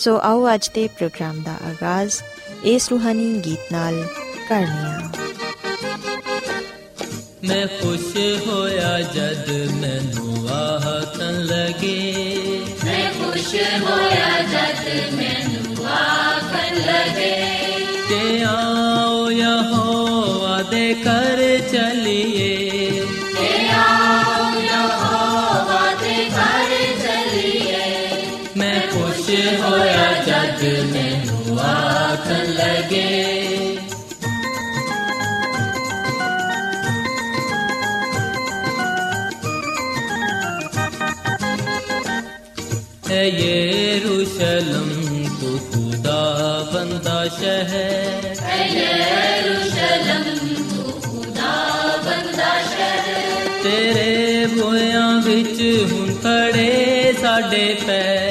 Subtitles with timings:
[0.00, 2.12] ਸੋ ਆਓ ਅੱਜ ਦੇ ਪ੍ਰੋਗਰਾਮ ਦਾ ਆਗਾਜ਼
[2.64, 4.04] ਇਸ ਰੂਹਾਨੀ ਗੀਤ ਨਾਲ
[4.48, 5.10] ਕਰਨੇ ਆ।
[7.44, 8.16] ਮੈਂ ਖੁਸ਼
[8.48, 12.28] ਹੋਇਆ ਜਦ ਮੈਨੂੰ ਆਹਤਨ ਲਗੇ।
[12.84, 17.46] ਮੈਂ ਖੁਸ਼ ਹੋਇਆ ਜਦ ਮੈਨੂੰ ਆਖਣ ਲਗੇ।
[18.08, 22.49] ਕਿ ਆਓ ਯਹੋਵਾ ਦੇ ਕਰ ਚਲੀਏ।
[32.30, 33.06] ਹੱਸਣ ਲੱਗੇ।
[43.10, 44.90] ਹੈ ਯਰੂਸ਼ਲਮ
[45.40, 46.20] ਤੂੰ ਖੁਦਾ
[46.74, 50.22] ਬੰਦਾ ਸ਼ਹਿਰ। ਹੈ ਯਰੂਸ਼ਲਮ
[50.70, 51.52] ਤੂੰ ਖੁਦਾ
[52.04, 55.60] ਬੰਦਾ ਸ਼ਹਿਰ। ਤੇਰੇ ਬੋਇਆਂ ਵਿੱਚ
[55.92, 58.29] ਹੁਣ ਖੜੇ ਸਾਡੇ ਪੈਰ।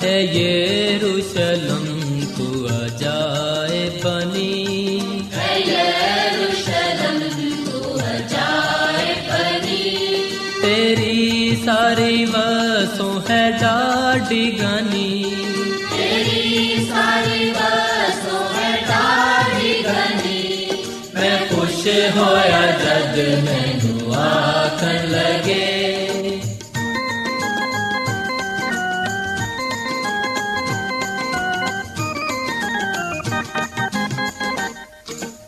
[0.03, 1.03] है
[21.93, 25.89] ਹੋਇਆ ਜਦ ਮੈਨੂੰ ਆਖਣ ਲਗੇ।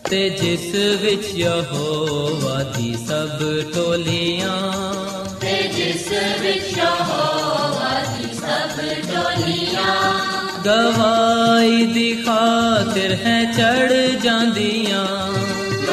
[0.09, 3.39] ਤੇ ਜਿਸ ਵਿੱਚ ਯਹੋਵਾ ਦੀ ਸਭ
[3.75, 4.83] ਟੋਲੀਆਂ।
[5.41, 6.07] ਤੇ ਜਿਸ
[6.41, 10.19] ਵਿੱਚ ਯਹੋਵਾ ਦੀ ਸਭ ਟੋਲੀਆਂ।
[10.65, 15.24] ਗਵਾਈ ਦੀ ਖਾਤਰ ਹੈ ਚੜ ਜਾਂਦੀਆਂ।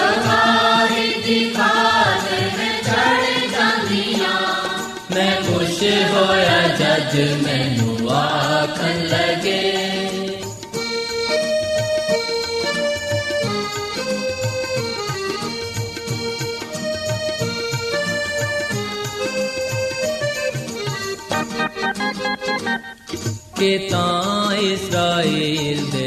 [0.02, 4.36] ਗਵਾਹੀ ਦੀ ਖਾਤਰ ਹੈ ਚੜ ਜਾਂਦੀਆਂ
[5.10, 5.82] ਮੈਂ ਖੁਸ਼
[6.12, 9.60] ਹੋਇਆ ਜਦ ਮੈਨੂੰ ਆਖਣ ਲੱਗੇ।
[23.56, 26.01] ਕਿ ਤਾਂ ਇਸਰਾਇਲ ਦੇ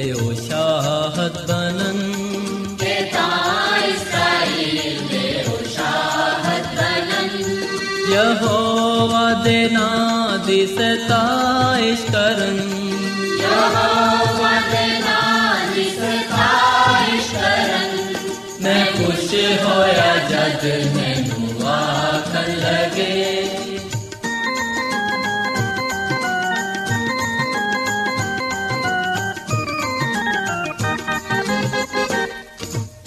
[9.45, 12.57] ਯਹੋਵਾ ਨਾਂ ਦੀ ਸਤਾਇਸ਼ ਕਰਨ
[13.41, 18.15] ਯਹੋਵਾ ਦੇ ਨਾਂ ਦੀ ਸਤਾਇਸ਼ ਕਰਨ।
[18.61, 19.33] ਮੈਂ ਖੁਸ਼
[19.65, 23.49] ਹੋਇਆ ਜਦ ਮੈਨੂੰ ਆਖਣ ਲਗੇ।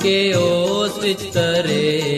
[0.03, 2.18] ਕਿ ਉਸ ਵਿੱਚ ਤਰੇ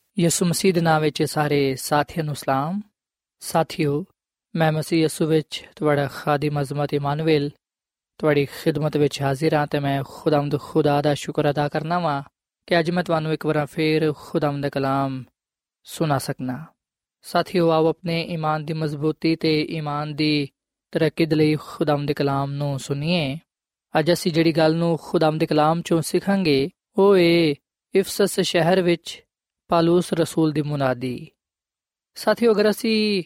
[0.19, 2.81] ਯਿਸੂ ਮਸੀਹ ਦੇ ਨਾਮ ਵਿੱਚ ਸਾਰੇ ਸਾਥੀਆਂ ਨੂੰ ਸਲਾਮ।
[3.39, 4.05] ਸਾਥਿਓ,
[4.55, 7.49] ਮੈਂ ਮਸੀਹ ਯਿਸੂ ਵਿੱਚ ਤੁਹਾਡਾ ਖਾਦਮ ਅਜ਼ਮਤ ਇਮਾਨੁਅਲ
[8.17, 12.23] ਤੁਹਾਡੀ ਖਿਦਮਤ ਵਿੱਚ ਹਾਜ਼ਰ ਹਾਂ ਤੇ ਮੈਂ ਖੁਦਾਵੰਦ ਖੁਦਾ ਦਾ ਸ਼ੁਕਰ ਅਦਾ ਕਰਨਾ ਵਾਂ
[12.67, 15.23] ਕਿ ਅੱਜ ਮੈਂ ਤੁਹਾਨੂੰ ਇੱਕ ਵਾਰ ਫੇਰ ਖੁਦਾਵੰਦ ਦਾ ਕਲਾਮ
[15.83, 16.65] ਸੁਣਾ ਸਕਣਾ
[17.21, 20.49] ਸਾਥੀਓ, ਆਓ ਆਪਣੇ ਈਮਾਨ ਦੀ ਮਜ਼ਬੂਤੀ ਤੇ ਈਮਾਨ ਦੀ
[20.91, 23.37] ਤਰੱਕੀ ਦੇ ਲਈ ਖੁਦਾਵੰਦ ਦੇ ਕਲਾਮ ਨੂੰ ਸੁਣੀਏ।
[23.99, 27.55] ਅੱਜ ਅਸੀਂ ਜਿਹੜੀ ਗੱਲ ਨੂੰ ਖੁਦਾਵੰਦ ਦੇ ਕਲਾਮ ਚੋਂ ਸਿੱਖਾਂਗੇ, ਉਹ ਏ
[27.95, 29.23] ਇਫਸਸ ਸ਼ਹਿਰ ਵਿੱਚ
[29.71, 31.27] ਪਾਲੂਸ ਰਸੂਲ ਦੀ ਮੁਨਾਦੀ।
[32.15, 33.23] ਸਾਥੀਓ, ਅਗਰ ਅਸੀਂ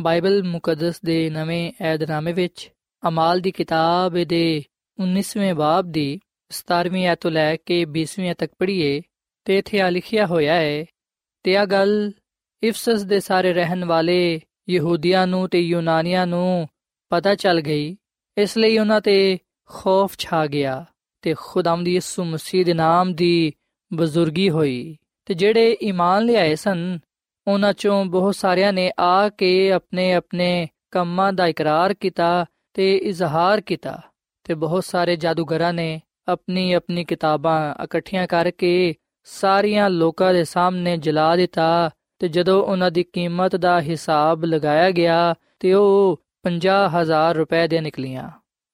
[0.00, 2.70] ਬਾਈਬਲ ਮੁਕੱਦਸ ਦੇ ਨਵੇਂ ਏਧਨਾਮੇ ਵਿੱਚ
[3.08, 4.62] ਅਮਾਲ ਦੀ ਕਿਤਾਬ ਦੇ
[4.98, 9.02] 19ਵੇਂ ਬਾਬ ਦੀ 17ਵੀਂ ਆਇਤ ਤੋਂ ਲੈ ਕੇ 20ਵੀਂ ਤੱਕ ਪੜ੍ਹੀਏ,
[9.44, 10.84] ਤੇ ਇੱਥੇ ਆ ਲਿਖਿਆ ਹੋਇਆ ਹੈ,
[11.42, 12.12] ਤੇ ਆ ਗੱਲ
[12.62, 16.68] ਇਫਸਸ ਦੇ ਸਾਰੇ ਰਹਿਣ ਵਾਲੇ ਯਹੂਦੀਆਂ ਨੂੰ ਤੇ ਯੂਨਾਨੀਆਂ ਨੂੰ
[17.08, 17.96] ਪਤਾ ਚੱਲ ਗਈ।
[18.38, 20.86] ਇਸ ਲਈ ਉਹਨਾਂ ਤੇ ਖੌਫ ਛਾ ਗਿਆ
[21.22, 23.52] ਤੇ ਖੁਦਾਵੰਦ ਯਿਸੂ ਮਸੀਹ ਦੇ ਨਾਮ ਦੀ
[23.92, 24.96] ਬਜ਼ੁਰਗੀ ਹੋਈ।
[25.28, 26.98] ਤੇ ਜਿਹੜੇ ਈਮਾਨ ਲਿਆਏ ਸਨ,
[27.48, 33.60] ਉਹਨਾਂ ਚੋਂ ਬਹੁਤ ਸਾਰਿਆਂ ਨੇ ਆ ਕੇ ਆਪਣੇ ਆਪਣੇ ਕੰਮਾਂ ਦਾ ਇਕਰਾਰ ਕੀਤਾ ਤੇ ਇਜ਼ਹਾਰ
[33.60, 34.00] ਕੀਤਾ
[34.44, 38.94] ਤੇ ਬਹੁਤ ਸਾਰੇ ਜਾਦੂਗਰਾਂ ਨੇ ਆਪਣੀ ਆਪਣੀ ਕਿਤਾਬਾਂ ਇਕੱਠੀਆਂ ਕਰਕੇ
[39.24, 45.34] ਸਾਰੀਆਂ ਲੋਕਾਂ ਦੇ ਸਾਹਮਣੇ ਜਲਾ ਦਿੱਤਾ ਤੇ ਜਦੋਂ ਉਹਨਾਂ ਦੀ ਕੀਮਤ ਦਾ ਹਿਸਾਬ ਲਗਾਇਆ ਗਿਆ
[45.60, 48.30] ਤੇ ਉਹ 50000 ਰੁਪਏ ਦੇ ਨਿਕਲੀਆਂ।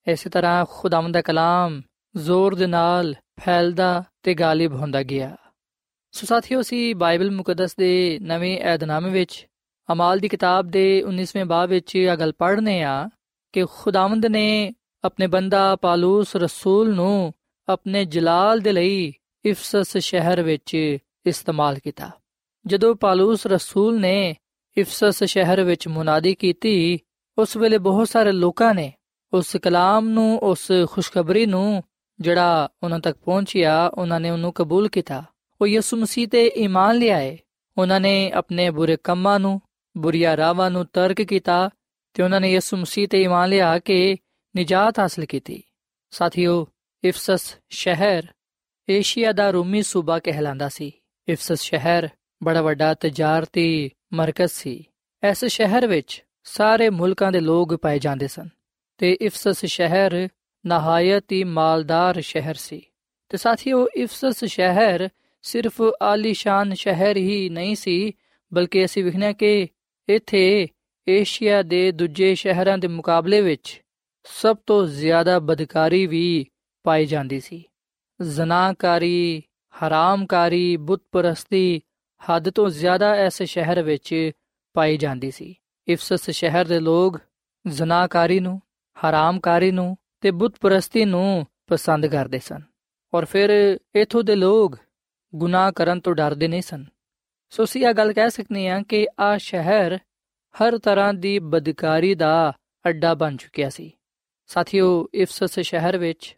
[0.06, 1.82] ਇਸੇ ਤਰ੍ਹਾਂ ਖੁਦਾਵੰਦ ਦਾ ਕਲਾਮ
[2.16, 5.36] ਜ਼ੋਰ ਦੇ ਨਾਲ ਫੈਲਦਾ ਤੇ ਗਾਲਿਬ ਹੁੰਦਾ ਗਿਆ।
[6.14, 9.46] ਸੋ ਸਾਥੀਓ, ਅਸੀਂ ਬਾਈਬਲ ਮੁਕੱਦਸ ਦੇ ਨਵੇਂ ਏਧਨਾਮੇ ਵਿੱਚ,
[9.92, 13.08] ਅਮਾਲ ਦੀ ਕਿਤਾਬ ਦੇ 19ਵੇਂ ਬਾਬ ਵਿੱਚ ਇਹ ਗੱਲ ਪੜ੍ਹਨੇ ਆ
[13.52, 14.72] ਕਿ ਖੁਦਾਵੰਦ ਨੇ
[15.04, 17.34] ਆਪਣੇ ਬੰਦਾ ਪਾਲੂਸ ਰਸੂਲ ਨੂੰ
[17.68, 19.12] ਆਪਣੇ ਜਲਾਲ ਦੇ ਲਈ
[19.44, 22.10] ਇਫਸਸ ਸ਼ਹਿਰ ਵਿੱਚ ਇਸਤੇਮਾਲ ਕੀਤਾ।
[22.66, 24.36] ਜਦੋਂ ਪਾਲੂਸ ਰਸੂਲ ਨੇ
[24.76, 26.98] ਇਫਸਸ ਸ਼ਹਿਰ ਵਿੱਚ ਮੁਨਾਦੀ ਕੀਤੀ,
[27.38, 28.92] ਉਸ ਵੇਲੇ ਬਹੁਤ ਸਾਰੇ ਲੋਕਾਂ ਨੇ
[29.32, 31.82] ਉਸ ਕਲਾਮ ਨੂੰ, ਉਸ ਖੁਸ਼ਖਬਰੀ ਨੂੰ
[32.20, 35.24] ਜਿਹੜਾ ਉਹਨਾਂ ਤੱਕ ਪਹੁੰਚਿਆ, ਉਹਨਾਂ ਨੇ ਉਹਨੂੰ ਕਬੂਲ ਕੀਤਾ।
[35.64, 37.38] ਉਹ ਯਿਸੂ ਮਸੀਹ ਤੇ ਈਮਾਨ ਲਿਆਏ
[37.78, 39.60] ਉਹਨਾਂ ਨੇ ਆਪਣੇ ਬੁਰੇ ਕੰਮਾਂ ਨੂੰ,
[39.96, 41.70] ਬੁਰੀਆਂ ਰਾਵਾਂ ਨੂੰ ਤਰਕ ਕੀਤਾ
[42.14, 44.16] ਤੇ ਉਹਨਾਂ ਨੇ ਯਿਸੂ ਮਸੀਹ ਤੇ ਈਮਾਨ ਲਿਆ ਕੇ
[44.56, 45.62] ਨਿਜਾਤ ਹਾਸਲ ਕੀਤੀ।
[46.10, 46.66] ਸਾਥੀਓ,
[47.04, 48.22] ਇਫਸਸ ਸ਼ਹਿਰ
[48.88, 50.92] ਏਸ਼ੀਆ ਦਾ ਰੂਮੀ ਸੂਬਾ ਕਹਿਲਾਂਦਾ ਸੀ।
[51.28, 52.08] ਇਫਸਸ ਸ਼ਹਿਰ
[52.42, 54.84] ਬੜਾ ਵੱਡਾ ਤਜਾਰਤੀ ਮਰਕਜ਼ ਸੀ।
[55.30, 58.48] ਇਸ ਸ਼ਹਿਰ ਵਿੱਚ ਸਾਰੇ ਮੁਲਕਾਂ ਦੇ ਲੋਕ ਪਾਏ ਜਾਂਦੇ ਸਨ
[58.98, 60.28] ਤੇ ਇਫਸਸ ਸ਼ਹਿਰ
[60.66, 62.82] ਨਹਾਇਤ ਹੀ ਮਾਲਦਾਰ ਸ਼ਹਿਰ ਸੀ।
[63.28, 65.08] ਤੇ ਸਾਥੀਓ, ਇਫਸਸ ਸ਼ਹਿਰ
[65.44, 68.12] ਸਿਰਫ ਆਲੀਸ਼ਾਨ ਸ਼ਹਿਰ ਹੀ ਨਹੀਂ ਸੀ,
[68.54, 69.68] ਬਲਕਿ ਅਸੀਂ ਵਿਖਣਾ ਕਿ
[70.08, 70.68] ਇੱਥੇ
[71.08, 73.82] ਏਸ਼ੀਆ ਦੇ ਦੂਜੇ ਸ਼ਹਿਰਾਂ ਦੇ ਮੁਕਾਬਲੇ ਵਿੱਚ
[74.24, 76.46] ਸਭ ਤੋਂ ਜ਼ਿਆਦਾ ਬਦਕਾਰੀ ਵੀ
[76.82, 77.64] ਪਾਈ ਜਾਂਦੀ ਸੀ।
[78.22, 79.42] ਜ਼ਨਾਕਾਰੀ
[79.74, 81.82] ਹਰਾਮਕਾਰੀ, ਬੁੱਤਪਰਸਤੀ
[82.30, 84.30] ਹੱਦ ਤੋਂ ਜ਼ਿਆਦਾ ਇਸ ਸ਼ਹਿਰ ਵਿੱਚ
[84.72, 85.54] ਪਾਈ ਜਾਂਦੀ ਸੀ।
[85.88, 87.20] ਇਫਸਸ ਸ਼ਹਿਰ ਦੇ ਲੋਕ
[87.66, 88.60] ਜ਼ਨਾਕਾਰੀ ਨੂੰ,
[88.96, 92.62] ਹਰਾਮਕਾਰੀ ਨੂੰ ਤੇ ਬੁੱਤਪਰਸਤੀ ਨੂੰ ਪਸੰਦ ਕਰਦੇ ਸਨ।
[93.14, 94.78] ਔਰ ਫਿਰ ਇਥੋਂ ਦੇ ਲੋਕ
[95.34, 96.84] ਗੁਨਾਹ ਕਰਨ ਤੋਂ ਡਰਦੇ ਨਹੀਂ ਸਨ।
[97.50, 99.98] ਸੋ ਅਸੀਂ ਇਹ ਗੱਲ ਕਹਿ ਸਕਨੇ ਆ ਕਿ ਆ ਸ਼ਹਿਰ
[100.54, 102.52] ਹਰ ਤਰ੍ਹਾਂ ਦੀ ਬਦਕਾਰੀ ਦਾ
[102.88, 103.92] ਅੱਡਾ ਬਣ ਚੁੱਕਿਆ ਸੀ।
[104.46, 106.36] ਸਾਥੀਓ, ਇਫਸਸ ਸ਼ਹਿਰ ਵਿੱਚ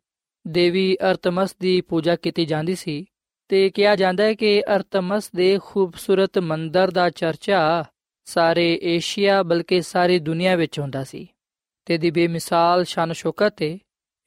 [0.49, 3.05] ਦੇਵੀ ਅਰਤਮਸ ਦੀ ਪੂਜਾ ਕੀਤੀ ਜਾਂਦੀ ਸੀ
[3.49, 7.85] ਤੇ ਕਿਹਾ ਜਾਂਦਾ ਹੈ ਕਿ ਅਰਤਮਸ ਦੇ ਖੂਬਸੂਰਤ ਮੰਦਰ ਦਾ ਚਰਚਾ
[8.25, 11.29] ਸਾਰੇ ਏਸ਼ੀਆ ਬਲਕਿ ਸਾਰੀ ਦੁਨੀਆ ਵਿੱਚ ਹੁੰਦਾ ਸੀ
[11.85, 13.79] ਤੇ ਦੀ ਬੇਮਿਸਾਲ ਸ਼ਾਨ ਸ਼ੌਕਤ ਤੇ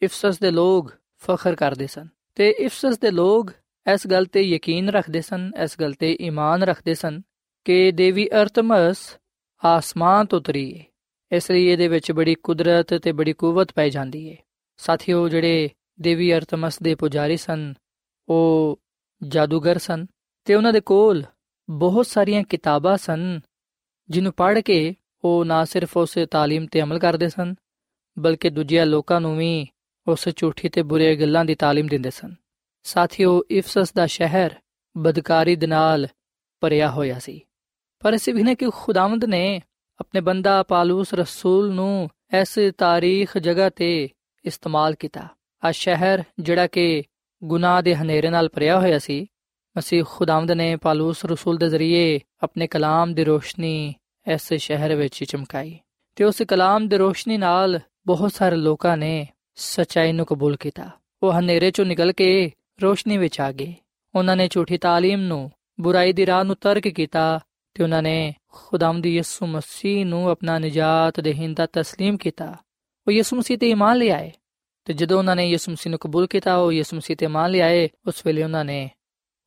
[0.02, 3.52] ਇਫਸਸ ਦੇ ਲੋਕ ਫਖਰ ਕਰਦੇ ਸਨ। ਤੇ ਇਫਸਸ ਦੇ ਲੋਕ
[3.93, 7.22] ਇਸ ਗੱਲ ਤੇ ਯਕੀਨ ਰੱਖਦੇ ਸਨ, ਇਸ ਗੱਲ ਤੇ ਈਮਾਨ ਰੱਖਦੇ ਸਨ
[7.65, 9.00] ਕਿ ਦੇਵੀ ਅਰਤਮਸ
[9.63, 10.86] ਆਸਮਾਨ ਤੋਂ ਉਤਰੀ ਹੈ
[11.31, 14.36] ਇਸ ਲਈ ਇਹਦੇ ਵਿੱਚ ਬੜੀ ਕੁਦਰਤ ਤੇ ਬੜੀ ਕੂਵਤ ਪਾਈ ਜਾਂਦੀ ਹੈ
[14.79, 15.69] ਸਾਥੀਓ, ਜਿਹੜੇ
[16.01, 17.74] ਦੇਵੀ ਅਰਤਮਸ ਦੇ ਪੁਜਾਰੀ ਸਨ,
[18.29, 18.79] ਉਹ
[19.22, 20.05] ਜਾਦੂਗਰ ਸਨ
[20.48, 21.24] ਤੇ ਉਹਨਾਂ ਦੇ ਕੋਲ
[21.69, 23.39] ਬਹੁਤ ਸਾਰੀਆਂ ਕਿਤਾਬਾਂ ਸਨ
[24.10, 27.53] ਜਿਹਨੂੰ ਪੜ੍ਹ ਕੇ ਉਹ ਨਾ ਸਿਰਫ ਉਸ ਤਾਲੀਮ ਤੇ ਅਮਲ ਕਰਦੇ ਸਨ,
[28.17, 29.67] ਬਲਕਿ ਦੂਜਿਆਂ ਲੋਕਾਂ ਨੂੰ ਵੀ
[30.08, 32.34] ਉਸ ਝੂਠੀ ਤੇ ਬੁਰੇ ਗੱਲਾਂ ਦੀ ਤਾਲੀਮ ਦਿੰਦੇ ਸਨ।
[32.84, 34.52] ਸਾਥੀਓ, ਇਫਸਸ ਦਾ ਸ਼ਹਿਰ
[34.98, 36.08] ਬਦਕਾਰੀ ਦੇ ਨਾਲ
[36.60, 37.42] ਭਰਿਆ ਹੋਇਆ ਸੀ।
[38.00, 39.62] ਪਰ ਅਸੀਂ ਵੀ ਨੇ ਕਿ ਖੁਦਾਵੰਦ ਨੇ
[40.00, 42.10] ਆਪਣੇ ਬੰਦਾ ਪਾਲੂਸ ਰਸੂਲ ਨੂੰ
[42.42, 44.10] ਇਸ ਤਾਰੀਖ ਜਗ੍ਹਾ ਤੇ
[44.46, 45.28] ਇਸਤੇਮਾਲ ਕੀਤਾ।
[45.66, 47.04] ਆ ਸ਼ਹਿਰ ਜਿਹੜਾ ਕਿ
[47.44, 49.28] ਗੁਨਾਹ ਦੇ ਹਨੇਰੇ ਨਾਲ ਭਰਿਆ ਹੋਇਆ ਸੀ
[49.80, 53.94] ਅਸੀਂ ਖੁਦਾਵੰਦ ਨੇ ਪਾਲੂਸ ਰਸੂਲ ਦੇ ਜ਼ਰੀਏ ਆਪਣੇ ਕਲਾਮ ਦੀ ਰੋਸ਼ਨੀ
[54.34, 55.80] ਇਸ ਸ਼ਹਿਰ ਵਿੱਚ ਚਮਕਾਈ।
[56.16, 60.90] ਤੇ ਉਸ ਕਲਾਮ ਦੀ ਰੋਸ਼ਨੀ ਨਾਲ ਬਹੁਤ ਸਾਰੇ ਲੋਕਾਂ ਨੇ ਸਚਾਈ ਨੂੰ ਕਬੂਲ ਕੀਤਾ।
[61.24, 62.52] ਉਹ ਹਨੇਰੇ ਚੋਂ ਨਿਕਲ ਕੇ
[62.83, 63.75] ਰੋਸ਼ਨੀ ਵਿੱਚ ਆ ਗਏ
[64.14, 65.50] ਉਹਨਾਂ ਨੇ ਝੂਠੀ تعلیم ਨੂੰ
[65.81, 67.41] ਬੁਰਾਈ ਦੀ ਰਾਹ ਨੂੰ ਤਰਕ ਕੀਤਾ
[67.75, 72.55] ਤੇ ਉਹਨਾਂ ਨੇ ਖੁਦਾਵੰਦ ਯਿਸੂ ਮਸੀਹ ਨੂੰ ਆਪਣਾ ਨਜਾਤ ਦੇਹਿੰਦਾ تسلیم ਕੀਤਾ
[73.07, 74.31] ਉਹ ਯਿਸੂ ਮਸੀਹ ਤੇ ਇਮਾਨ ਲਿਆਏ
[74.85, 77.88] ਤੇ ਜਦੋਂ ਉਹਨਾਂ ਨੇ ਯਿਸੂ ਮਸੀਹ ਨੂੰ ਕਬੂਲ ਕੀਤਾ ਉਹ ਯਿਸੂ ਮਸੀਹ ਤੇ ਇਮਾਨ ਲਿਆਏ
[78.07, 78.88] ਉਸ ਵੇਲੇ ਉਹਨਾਂ ਨੇ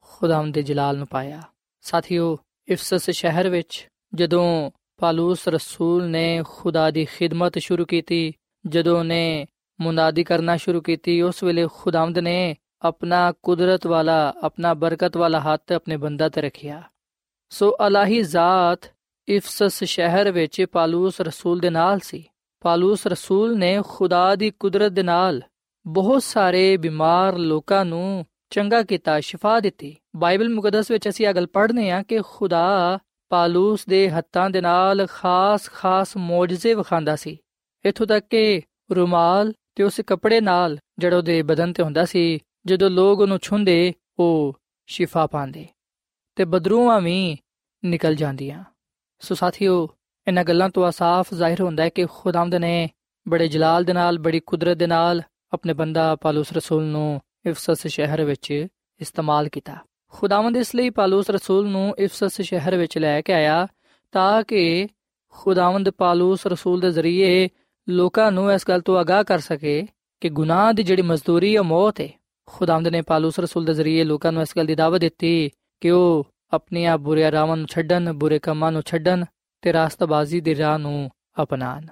[0.02, 1.42] ਖੁਦਾਵੰਦ ਦੇ ਜਲਾਲ ਨੂੰ ਪਾਇਆ
[1.82, 8.34] ਸਾਥੀਓ ਇਫਸਸ ਸ਼ਹਿਰ ਵਿੱਚ ਜਦੋਂ ਪਾਲੂਸ ਰਸੂਲ ਨੇ ਖੁਦਾ ਦੀ ਖਿਦਮਤ ਸ਼ੁਰੂ ਕੀਤੀ
[8.68, 9.46] ਜਦੋਂ ਨੇ
[9.82, 15.73] ਮੁਨਾਦੀ ਕਰਨਾ ਸ਼ੁਰੂ ਕੀਤੀ ਉਸ ਵੇਲੇ ਖੁਦਾਵੰਦ ਨੇ ਆਪਣਾ ਕੁਦਰਤ ਵਾਲਾ, ਆਪਣਾ ਬਰਕਤ ਵਾਲਾ ਹੱਥ
[15.73, 16.83] ਆਪਣੇ ਬੰਦਾ ਤੇ ਰੱਖਿਆ।
[17.51, 18.91] ਸੋ ਅਲਾਹੀ ਜ਼ਾਤ
[19.29, 22.25] ਇਫਸਸ ਸ਼ਹਿਰ ਵਿੱਚ ਪਾਲੂਸ ਰਸੂਲ ਦੇ ਨਾਲ ਸੀ।
[22.61, 25.43] ਪਾਲੂਸ ਰਸੂਲ ਨੇ ਖੁਦਾ ਦੀ ਕੁਦਰਤ ਦੇ ਨਾਲ
[25.87, 31.47] ਬਹੁਤ ਸਾਰੇ ਬਿਮਾਰ ਲੋਕਾਂ ਨੂੰ ਚੰਗਾ ਕੀਤਾ, ਸ਼ਿਫਾ ਦਿੱਤੀ। ਬਾਈਬਲ ਮੁਕੱਦਸ ਵਿੱਚ ਅਸੀਂ ਇਹ ਗੱਲ
[31.47, 32.99] ਪੜ੍ਹਨੇ ਆ ਕਿ ਖੁਦਾ
[33.29, 37.39] ਪਾਲੂਸ ਦੇ ਹੱਥਾਂ ਦੇ ਨਾਲ ਖਾਸ-ਖਾਸ ਮੌਜਜ਼ੇ ਵਿਖਾਉਂਦਾ ਸੀ।
[37.85, 38.63] ਇਥੋਂ ਤੱਕ ਕਿ
[38.93, 43.93] ਰੁਮਾਲ ਤੇ ਉਸ ਕੱਪੜੇ ਨਾਲ, ਜਿਹੜਾ ਉਹਦੇ ਬਦਨ ਤੇ ਹੁੰਦਾ ਸੀ ਜਦੋਂ ਲੋਕ ਉਹਨੂੰ ਛੁੰਦੇ,
[44.19, 45.67] ਉਹ ਸ਼ਿਫਾ ਪਾਉਂਦੇ
[46.37, 47.37] ਤੇ ਬਦਰੂਆਂ ਵੀ
[47.85, 48.65] ਨਿਕਲ ਜਾਂਦੀਆਂ।
[49.21, 49.89] ਸੋ ਸਾਥੀਓ,
[50.27, 52.89] ਇਹਨਾਂ ਗੱਲਾਂ ਤੋਂ ਸਾਫ਼ ਜ਼ਾਹਿਰ ਹੁੰਦਾ ਹੈ ਕਿ ਖੁਦਾਵੰਦ ਨੇ
[53.29, 58.25] ਬੜੇ ਜਲਾਲ ਦੇ ਨਾਲ, ਬੜੀ ਕੁਦਰਤ ਦੇ ਨਾਲ ਆਪਣੇ ਬੰਦਾ ਪਾਲੂਸ ਰਸੂਲ ਨੂੰ ਇਫਸਸ ਸ਼ਹਿਰ
[58.25, 58.67] ਵਿੱਚ
[59.01, 59.77] ਇਸਤੇਮਾਲ ਕੀਤਾ।
[60.09, 63.67] ਖੁਦਾਵੰਦ ਇਸ ਲਈ ਪਾਲੂਸ ਰਸੂਲ ਨੂੰ ਇਫਸਸ ਸ਼ਹਿਰ ਵਿੱਚ ਲੈ ਕੇ ਆਇਆ
[64.13, 64.89] ਤਾਂ ਕਿ
[65.29, 67.49] ਖੁਦਾਵੰਦ ਪਾਲੂਸ ਰਸੂਲ ਦੇ ਜ਼ਰੀਏ
[67.89, 69.87] ਲੋਕਾਂ ਨੂੰ ਇਸ ਗੱਲ ਤੋਂ ਆਗਾਹ ਕਰ ਸਕੇ
[70.21, 72.09] ਕਿ ਗੁਨਾਹ ਦੀ ਜਿਹੜੀ ਮਜ਼ਦੂਰੀ ਹੈ ਮੌਤ ਹੈ।
[72.53, 75.51] ਖੁਦਾਵੰਦ ਨੇ ਪਾਲੂਸ ਰਸੂਲ ਦੇ ਜ਼ਰੀਏ ਲੋਕਾਂ ਨੂੰ ਇਸ ਗੱਲ ਦੀ ਦਾਵਤ ਦਿੱਤੀ
[75.83, 79.25] ਕਿ ਉਹ ਆਪਣੀਆਂ ਬੁਰੇ ਰਾਵਾਂ ਨੂੰ ਛੱਡਣ ਬੁਰੇ ਕੰਮਾਂ ਨੂੰ ਛੱਡਣ
[79.63, 81.11] ਤੇ ਰਾਸਤਬਾਜ਼ੀ ਦੀ ਰਾਹ ਨੂੰ
[81.43, 81.87] ਅਪਣਾਣ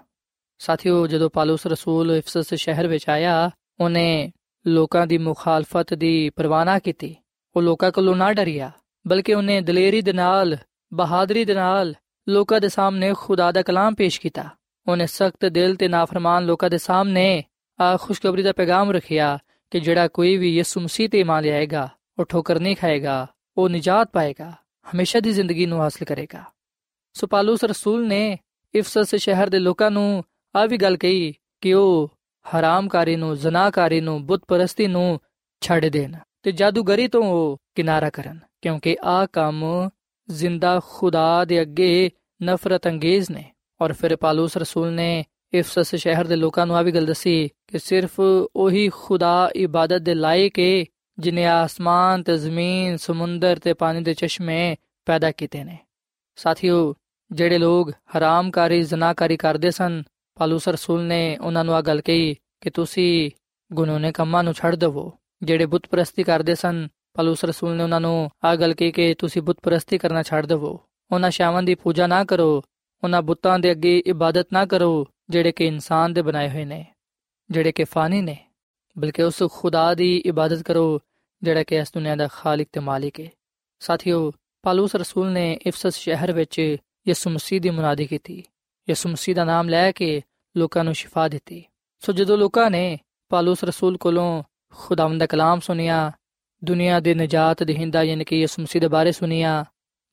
[0.61, 3.51] ਸਾਥੀਓ ਜਦੋਂ ਪਾਲੂਸ ਰਸੂਲ ਇਫਸਸ ਸ਼ਹਿਰ ਵਿੱਚ ਆਇਆ
[3.81, 4.31] ਉਹਨੇ
[4.65, 7.15] ਲੋਕਾਂ ਦੀ ਮੁਖਾਲਫਤ ਦੀ ਪਰਵਾਨਾ ਕੀਤੀ
[7.57, 8.71] ਉਹ ਲੋਕਾਂ ਕੋਲੋਂ ਨਾ ਡਰਿਆ
[9.05, 10.57] ਬਲਕਿ ਉਹਨੇ ਦਲੇਰੀ ਦੇ ਨਾਲ
[10.93, 11.95] ਬਹਾਦਰੀ ਦੇ ਨਾਲ
[12.27, 14.49] ਲੋਕਾਂ ਦੇ ਸਾਹਮਣੇ ਖੁਦਾ ਦਾ ਕਲਾਮ ਪੇਸ਼ ਕੀਤਾ
[14.87, 17.43] ਉਹਨੇ ਸਖਤ ਦਿਲ ਤੇ ਨਾਫਰਮਾਨ ਲੋਕਾਂ ਦੇ ਸਾਹਮਣੇ
[17.79, 19.39] ਆ ਖੁਸ਼ਖਬਰੀ ਦਾ ਪੈਗਾਮ ਰੱਖਿਆ
[19.71, 24.11] ਕਿ ਜਿਹੜਾ ਕੋਈ ਵੀ ਯਿਸੂ ਮਸੀਹ ਤੇ ਇਮਾਨ ਲਿਆਏਗਾ, ਉਹ ਠੋਕਰ ਨਹੀਂ ਖਾਏਗਾ, ਉਹ ਨਜਾਤ
[24.13, 24.51] ਪਾਏਗਾ,
[24.87, 26.45] ਹਮੇਸ਼ਾ ਦੀ ਜ਼ਿੰਦਗੀ ਨੂੰ ਹਾਸਲ ਕਰੇਗਾ।
[27.17, 28.39] ਸੋ ਪਾਲੂਸ ਰਸੂਲ ਨੇ
[28.75, 30.25] ਇਫਸਸ ਸ਼ਹਿਰ ਦੇ ਲੋਕਾਂ ਨੂੰ
[30.55, 32.11] ਆ ਵੀ ਗੱਲ ਕਹੀ ਕਿ ਉਹ
[32.47, 35.21] ਹਰਾਮਕਾਰੀ ਨੂੰ ਜ਼ਨਾਕਾਰੀ ਨੂੰ ਬੁੱਤ ਪ੍ਰਸਤੀ ਨੂੰ
[35.63, 39.65] ਛੱਡ ਦੇਣ ਤੇ ਜਾਦੂਗਰੀ ਤੋਂ ਉਹ ਕਿਨਾਰਾ ਕਰਨ, ਕਿਉਂਕਿ ਆ ਕੰਮ
[40.29, 42.11] ਜ਼ਿੰਦਾ ਖੁਦਾ ਦੇ ਅੱਗੇ
[42.43, 43.45] ਨਫ਼ਰਤ ਅੰਗੇਜ਼ ਨੇ।
[43.81, 47.79] ਔਰ ਫਿਰ ਪਾਲੂਸ ਰਸੂਲ ਨੇ ਇਫਸਸ ਸ਼ਹਿਰ ਦੇ ਲੋਕਾਂ ਨੂੰ ਆ ਵੀ ਗੱਲ ਦੱਸੀ ਕਿ
[47.79, 48.21] ਸਿਰਫ
[48.57, 50.85] ਉਹੀ ਖੁਦਾ ਇਬਾਦਤ ਦੇ ਲਾਇਕ ਹੈ
[51.19, 54.77] ਜਿਨੇ ਆਸਮਾਨ ਤੇ ਜ਼ਮੀਨ, ਸਮੁੰਦਰ ਤੇ ਪਾਣੀ ਦੇ ਚਸ਼ਮੇ
[55.07, 55.79] ਪੈਦਾ ਕੀਤੇ ਨੇ।
[56.37, 56.95] ਸਾਥੀਓ,
[57.33, 60.03] ਜਿਹੜੇ ਲੋਗ ਹਰਾਮਕਾਰੀ ਜ਼ਨਾਕਾਰੀ ਕਰਦੇ ਸਨ,
[60.35, 63.31] ਪਾਲੂਸ ਰਸੂਲ ਨੇ ਉਹਨਾਂ ਨੂੰ ਆ ਗੱਲ ਕਹੀ ਕਿ ਤੁਸੀਂ
[63.73, 68.31] ਗੁਨਾਹਨੇ ਕੰਮਾਂ ਨੂੰ ਛੱਡ ਦਿਵੋ। ਜਿਹੜੇ ਬੁੱਤ ਪ੍ਰਸਤੀ ਕਰਦੇ ਸਨ, ਪਾਲੂਸ ਰਸੂਲ ਨੇ ਉਹਨਾਂ ਨੂੰ
[68.45, 70.81] ਆ ਗੱਲ ਕਹੀ ਕਿ ਤੁਸੀਂ ਬੁੱਤ ਪ੍ਰਸਤੀ ਕਰਨਾ ਛੱਡ ਦਿਵੋ।
[71.13, 72.63] ਉਹਨਾਂ ਸ਼ਾਵਾਂ ਦੀ ਪੂਜਾ ਨਾ ਕਰੋ
[73.05, 76.87] ਉਹਨਾਂ ਬੁੱਤਾਂ ਦੇ ਅੱਗੇ ਇਬਾਦਤ ਨਾ ਕਰੋ, ਜਿਹੜੇ ਕਿ ਇਨਸਾਨ ਦੇ ਬਣਾਏ ਹੋਏ ਨੇ,
[77.51, 78.37] ਜਿਹੜੇ ਕਿ ਫਾਨੀ ਨੇ,
[78.99, 81.01] ਬਲਕਿ ਉਸ ਖੁਦਾ ਦੀ ਇਬਾਦਤ ਕਰੋ,
[81.43, 83.27] ਜਿਹੜਾ ਕਿ ਇਸ ਦੁਨੀਆ ਦਾ ਖਾਲਕ ਤੇ ਮਾਲਿਕ ਹੈ
[83.81, 86.77] ਸਾਥੀਓ, ਪਾਲੂਸ ਰਸੂਲ ਨੇ ਇਫਸਸ ਸ਼ਹਿਰ ਵਿੱਚ
[87.09, 88.45] ਯਿਸੂ ਮਸੀਹ ਦੀ ਮੁਨਾਦੀ ਕੀਤੀ।
[88.89, 90.23] ਯਿਸੂ ਮਸੀਹ ਦਾ ਨਾਮ ਲੈ ਕੇ
[90.57, 91.65] ਲੋਕਾਂ ਨੂੰ ਸ਼ਿਫਾ ਦਿੱਤੀ।
[91.99, 94.43] ਸੋ ਜਦੋਂ ਲੋਕਾਂ ਨੇ ਪਾਲੂਸ ਰਸੂਲ ਕੋਲੋਂ
[94.75, 96.13] ਖੁਦਾਵੰਦ ਦਾ ਕਲਾਮ ਸੁਨਿਆ
[96.65, 99.65] ਦੁਨੀਆ ਦੇ ਨਜਾਤ ਦੇਹਿੰਦਾ ਯਾਨੀ ਕਿ ਯਿਸੂ ਮਸੀਹ ਦੇ ਬਾਰੇ ਸੁਨਿਆ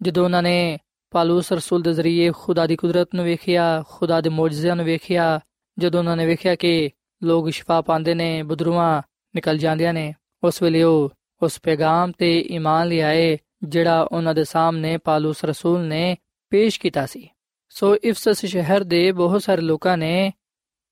[0.01, 0.77] ਜਦੋਂ ਉਹਨਾਂ ਨੇ
[1.12, 5.40] ਪਾਲੂਸ ਰਸੂਲ ਦੇ ਜ਼ਰੀਏ ਖੁਦਾ ਦੀ ਕੁਦਰਤ ਨੂੰ ਵੇਖਿਆ, ਖੁਦਾ ਦੇ ਮੌਜਜ਼ਿਆਂ ਨੂੰ ਵੇਖਿਆ,
[5.80, 6.90] ਜਦੋਂ ਉਹਨਾਂ ਨੇ ਵੇਖਿਆ ਕਿ
[7.24, 9.02] ਲੋਕ ਸ਼ਿਫਾ ਪਾਉਂਦੇ ਨੇ ਬਦਰੂਆਂ
[9.36, 11.12] ਨਿਕਲ ਜਾਂਦੀਆਂ ਨੇ, ਉਸ ਵੇਲੇ ਉਹ
[11.42, 16.18] ਉਸ ਪੈਗਾਮ ਤੇ ਈਮਾਨ ਲਿਆਏ ਜਿਹੜਾ ਉਹਨਾਂ ਦੇ ਸਾਹਮਣੇ ਪਾਲੂਸ ਰਸੂਲ ਨੇ
[16.50, 17.30] ਪੇਸ਼ ਕੀਤਾ ਸੀ।
[17.70, 20.34] ਸੋ ਇਫਸਸ ਸ਼ਹਿਰ ਦੇ ਬਹੁਤ ਸਾਰੇ ਲੋਕਾਂ ਨੇ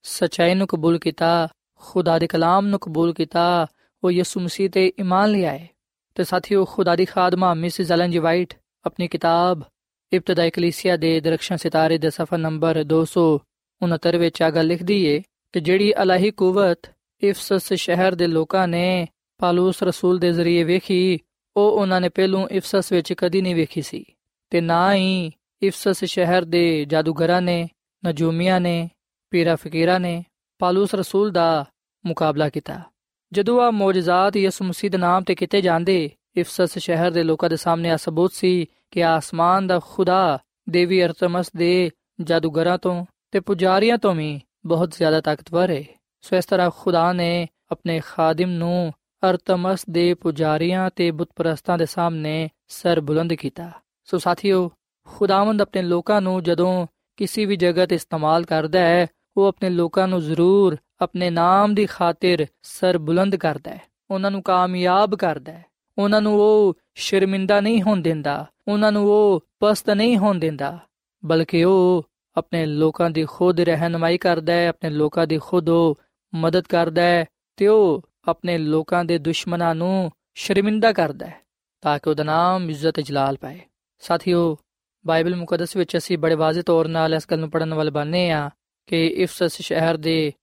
[0.03, 3.67] ਸਚਾਈ ਨੂੰ ਕਬੂਲ ਕੀਤਾ, ਖੁਦਾ ਦੇ ਕਲਾਮ ਨੂੰ ਕਬੂਲ ਕੀਤਾ,
[4.03, 5.67] ਉਹ ਯਿਸੂ ਮਸੀਹ ਤੇ ਈਮਾਨ ਲਿਆਏ
[6.15, 8.53] ਤੇ ਸਾਥੀਓ, ਖੁਦਾ ਦੀ ਖਾਦਮਾ ਮਿਸ ਐਲਨ ਜੀ ਵਾਈਟ
[8.85, 9.61] ਆਪਣੀ ਕਿਤਾਬ
[10.15, 15.21] ਇਬਤਦਾਈ ਕਲੀਸਿਆ ਦੇ ਦਰਖਸ਼ਾਂ ਸਿਤਾਰੇ ਦੇ ਸਫਾ ਨੰਬਰ 269 ਵਿੱਚ ਆ ਗੱਲ ਲਿਖਦੀ ਏ
[15.53, 16.79] ਕਿ ਜਿਹੜੀ ਅਲਾਹੀ ਕੂਵਤ
[17.23, 19.07] ਇਫਸਸ ਸ਼ਹਿਰ ਦੇ ਲੋਕਾਂ ਨੇ
[19.37, 21.19] ਪਾਲੂਸ ਰਸੂਲ ਦੇ ਜ਼ਰੀਏ ਵੇਖੀ,
[21.57, 24.05] ਉਹ ਉਹਨਾਂ ਨੇ ਪਹਿਲੋਂ ਇਫਸਸ ਵਿੱਚ ਕਦੀ ਨਹੀਂ ਵੇਖੀ ਸੀ
[24.49, 25.31] ਤੇ ਨਾ ਹੀ
[25.63, 27.69] ਇਫਸਸ ਸ਼ਹਿਰ ਦੇ ਜਾਦੂਗਰਾਂ ਨੇ,
[28.05, 28.89] ਨਜੂਮੀਆਂ ਨੇ,
[29.31, 30.25] ਪੀਰਾ ਫਕੀਰਾਂ ਨੇ
[30.59, 31.65] ਪਾਲੂਸ ਰਸੂਲ ਦਾ
[32.05, 32.81] ਮੁਕਾਬਲਾ ਕੀਤਾ।
[33.31, 37.55] ਜਦੋਂ ਆ ਮੌਜਜ਼ਾਤ ਯਿਸੂ ਮਸੀਹ ਦੇ ਨਾਮ ਤੇ ਕੀਤੇ ਜਾਂਦੇ ਇਫਸਸ ਸ਼ਹਿਰ ਦੇ ਲੋਕਾਂ ਦੇ
[37.55, 43.97] ਸਾਹਮਣੇ ਆ ਸਬੂਤ ਸੀ ਕਿ ਆਸਮਾਨ ਦਾ ਖੁਦਾ ਦੇਵੀ ਅਰਤਮਸ ਦੇ ਜਾਦੂਗਰਾਂ ਤੋਂ ਤੇ ਪੁਜਾਰੀਆਂ
[43.97, 45.83] ਤੋਂ ਵੀ ਬਹੁਤ ਜ਼ਿਆਦਾ ਤਾਕਤਵਰ ਹੈ
[46.21, 48.93] ਸੋ ਇਸ ਤਰ੍ਹਾਂ ਖੁਦਾ ਨੇ ਆਪਣੇ ਖਾਦਮ ਨੂੰ
[49.29, 53.71] ਅਰਤਮਸ ਦੇ ਪੁਜਾਰੀਆਂ ਤੇ ਬੁੱਤਪਰਸਤਾਂ ਦੇ ਸਾਹਮਣੇ ਸਰ ਬੁਲੰਦ ਕੀਤਾ।
[54.03, 54.71] ਸੋ ਸਾਥੀਓ,
[55.07, 56.87] ਖੁਦਾਵੰਦ ਆਪਣੇ ਲੋਕਾਂ ਨੂੰ ਜਦੋਂ
[57.17, 61.85] ਕਿਸੇ ਵੀ ਜਗ੍ਹਾ ਤੇ ਇਸਤੇਮਾਲ ਕਰਦਾ ਹੈ, ਉਹ ਆਪਣੇ ਲੋਕਾਂ ਨੂੰ ਜ਼ਰੂਰ ਆਪਣੇ ਨਾਮ ਦੀ
[61.85, 65.65] ਖਾਤਰ ਸਰ ਬੁਲੰਦ ਕਰਦਾ ਹੈ। ਉਹਨਾਂ ਨੂੰ ਕਾਮਯਾਬ ਕਰਦਾ ਹੈ।
[65.97, 70.77] ਉਹਨਾਂ ਨੂੰ ਉਹ ਸ਼ਰਮਿੰਦਾ ਨਹੀਂ ਹੋਣ ਦਿੰਦਾ, ਉਹਨਾਂ ਨੂੰ ਉਹ ਪਸਤ ਨਹੀਂ ਹੋਣ ਦਿੰਦਾ,
[71.23, 75.99] ਬਲਕਿ ਉਹ ਆਪਣੇ ਲੋਕਾਂ ਦੀ ਖੁਦ ਰਹਿਨਮਾਈ ਕਰਦਾ ਹੈ, ਆਪਣੇ ਲੋਕਾਂ ਦੀ ਖੁਦ ਉਹ
[76.33, 77.25] ਮਦਦ ਕਰਦਾ ਹੈ
[77.57, 81.39] ਤੇ ਉਹ ਆਪਣੇ ਲੋਕਾਂ ਦੇ ਦੁਸ਼ਮਣਾਂ ਨੂੰ ਸ਼ਰਮਿੰਦਾ ਕਰਦਾ ਹੈ,
[81.81, 83.59] ਤਾਂ ਕਿ ਉਹਦਾ ਨਾਮ ਇੱਜ਼ਤ ਜਲਾਲ ਪਾਏ।
[83.99, 84.57] ਸਾਥੀਓ,
[85.05, 88.49] ਬਾਈਬਲ ਮੁਕੱਦਸ ਵਿੱਚ ਅਸੀਂ ਬੜੇ ਵਾਜ਼ਿਹ ਤੌਰ ਨਾਲ ਇਸ ਗੱਲ ਨੂੰ ਪੜਨ ਵਾਲੇ ਬਾਨੇ ਆ
[88.87, 90.33] ਕਿ ਇਫਸਸ ਸ਼ਹਿਰ ਦੇ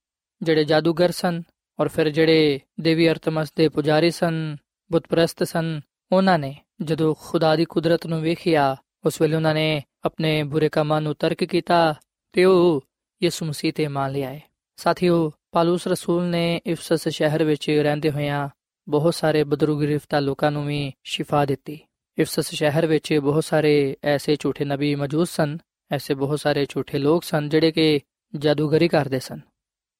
[0.41, 1.41] ਜਿਹੜੇ ਜਾਦੂਗਰ ਸਨ
[1.79, 4.55] ਔਰ ਫਿਰ ਜਿਹੜੇ ਦੇਵੀ ਅਰਤਮਸ ਦੇ ਪੁਜਾਰੀ ਸਨ
[4.91, 8.75] ਬੁੱਤਪ੍ਰਸਤ ਸਨ। ਉਹਨਾਂ ਨੇ ਜਦੋਂ ਖੁਦਾ ਦੀ ਕੁਦਰਤ ਨੂੰ ਵੇਖਿਆ,
[9.05, 11.95] ਉਸ ਵੇਲੇ ਉਹਨਾਂ ਨੇ ਆਪਣੇ ਬੁਰੇ ਕੰਮਾਂ ਨੂੰ ਤਰਕ ਕੀਤਾ
[12.31, 12.83] ਤੇ ਉਹ
[13.23, 14.39] ਯਿਸੂ ਮਸੀਹ ਤੇ ਮੰਨ ਲਿਆ
[14.75, 18.49] ਸਾਥੀਓ, ਪਾਲੂਸ ਰਸੂਲ ਨੇ ਇਫਸਸ ਸ਼ਹਿਰ ਵਿੱਚ ਰਹਿੰਦੇ ਹੋਇਆਂ
[18.89, 21.79] ਬਹੁਤ ਸਾਰੇ ਬਦਰੂ ਗ੍ਰਿਫਤਾ ਲੋਕਾਂ ਨੂੰ ਵੀ ਸ਼ਿਫਾ ਦਿੱਤੀ।
[22.19, 25.57] ਇਫਸਸ ਸ਼ਹਿਰ ਵਿੱਚ ਬਹੁਤ ਸਾਰੇ ਐਸੇ ਝੂਠੇ ਨਬੀ ਮੌਜੂਦ ਸਨ,
[25.91, 27.99] ਐਸੇ ਬਹੁਤ ਸਾਰੇ ਝੂਠੇ ਲੋਕ ਸਨ ਜਿਹੜੇ ਕਿ
[28.35, 29.39] ਜਾਦੂਗਰੀ ਕਰਦੇ ਸਨ।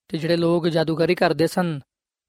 [0.07, 1.79] ਤੇ ਜਿਹੜੇ ਲੋਕ ਜਾਦੂਗਰੀ ਕਰਦੇ ਸਨ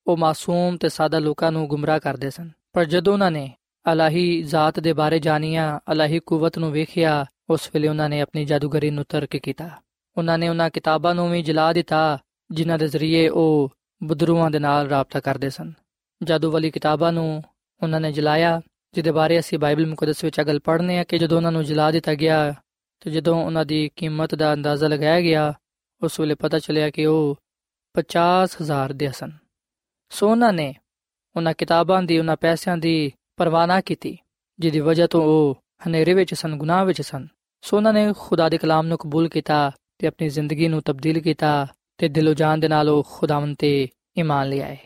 [0.07, 3.53] ਉਹ ਮਾਸੂਮ ਤੇ ਸਾਦਾ ਲੋਕਾਂ ਨੂੰ ਗੁੰਮਰਾਹ ਕਰਦੇ ਸਨ। ਪਰ ਜਦੋਂ ਉਹਨਾਂ ਨੇ
[3.93, 8.91] ਅਲਾਹੀ ਜ਼ਾਤ ਦੇ ਬਾਰੇ ਜਾਣਿਆ, ਅਲਾਹੀ ਕੂਵਤ ਨੂੰ ਵੇਖਿਆ, ਉਸ ਵੇਲੇ ਉਹਨਾਂ ਨੇ ਆਪਣੀ ਜਾਦੂਗਰੀ
[8.91, 9.71] ਨੂੰ ਤਰਕ ਕੀਤਾ।
[10.17, 12.19] ਉਹਨਾਂ ਨੇ ਉਹਨਾਂ ਕਿਤਾਬਾਂ ਨੂੰ ਵੀ ਜਲਾ ਦਿੱਤਾ,
[12.51, 15.73] ਜਿਨ੍ਹਾਂ ਦੇ ਜ਼ਰੀਏ ਉਹ ਬਦਰੂਆਂ ਦੇ ਨਾਲ ਰਾਬਤਾ ਕਰਦੇ ਸਨ।
[16.23, 17.43] ਜਾਦੂ ਵਾਲੀ ਕਿਤਾਬਾਂ ਨੂੰ
[17.83, 18.61] ਉਹਨਾਂ ਨੇ ਜਲਾਇਆ,
[18.95, 22.15] ਜਿਹਦੇ ਬਾਰੇ ਅਸੀਂ ਬਾਈਬਲ ਮੁਕੱਦਸ ਵਿੱਚ ਅਗਲ ਪੜ੍ਹਨੇ ਆ ਕਿ ਜਦੋਂ ਉਹਨਾਂ ਨੂੰ ਜਲਾ ਦਿੱਤਾ
[22.15, 22.55] ਗਿਆ,
[23.01, 25.55] ਤੇ ਜਦੋਂ ਉਹਨਾਂ ਦੀ ਕੀਮਤ ਦਾ ਅੰਦਾਜ਼ਾ ਲਗਾਇਆ ਗਿਆ,
[26.03, 27.39] ਉਸ ਵੇਲੇ ਪਤਾ ਚੱਲਿਆ ਕਿ ਉਹ
[27.95, 29.44] 50000 ਦੇ ਸਨ।
[30.11, 30.75] ਸੋ ਉਹਨਾਂ ਨੇ
[31.37, 34.17] ਉਹਨਾਂ ਕਿਤਾਬਾਂ ਦੀ, ਉਹਨਾਂ ਪੈਸਿਆਂ ਦੀ ਪਰਵਾਹ ਨਾ ਕੀਤੀ,
[34.59, 37.27] ਜਿਹਦੀ ਵਜ੍ਹਾ ਤੋਂ ਉਹ ਹਨੇਰੇ ਵਿੱਚ ਸਨ, ਗੁਨਾਹ ਵਿੱਚ ਸਨ।
[37.63, 41.67] ਸੋ ਉਹਨਾਂ ਨੇ ਖੁਦਾ ਦੇ ਕਲਾਮ ਨੂੰ ਕਬੂਲ ਕੀਤਾ ਤੇ ਆਪਣੀ ਜ਼ਿੰਦਗੀ ਨੂੰ ਤਬਦੀਲ ਕੀਤਾ
[41.99, 44.77] ਤੇ ਦਿਲੋਂ ਜਾਨ ਦੇ ਨਾਲ ਉਹ ਖੁਦਾਵੰਦ ਤੇ ਈਮਾਨ ਲਿਆਏ